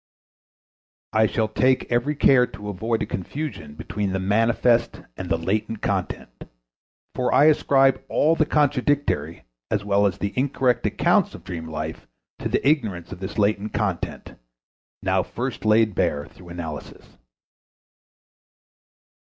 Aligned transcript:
I 1.13 1.27
shall 1.27 1.47
take 1.47 1.91
every 1.91 2.15
care 2.15 2.47
to 2.47 2.69
avoid 2.69 3.03
a 3.03 3.05
confusion 3.05 3.75
between 3.75 4.13
the 4.13 4.19
manifest 4.19 4.99
and 5.15 5.29
the 5.29 5.37
latent 5.37 5.83
content, 5.83 6.43
for 7.13 7.31
I 7.31 7.43
ascribe 7.45 8.03
all 8.09 8.33
the 8.35 8.47
contradictory 8.47 9.43
as 9.69 9.85
well 9.85 10.07
as 10.07 10.17
the 10.17 10.33
incorrect 10.35 10.87
accounts 10.87 11.35
of 11.35 11.43
dream 11.43 11.67
life 11.67 12.07
to 12.39 12.49
the 12.49 12.67
ignorance 12.67 13.11
of 13.11 13.19
this 13.19 13.37
latent 13.37 13.73
content, 13.73 14.33
now 15.03 15.21
first 15.21 15.65
laid 15.65 15.93
bare 15.93 16.25
through 16.25 16.49
analysis. 16.49 17.05